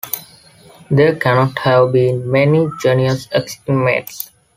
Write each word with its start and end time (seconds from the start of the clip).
There 0.89 1.15
cannot 1.15 1.59
have 1.59 1.91
been 1.91 2.31
many 2.31 2.67
genuine 2.81 3.19
ex-inmates. 3.33 4.31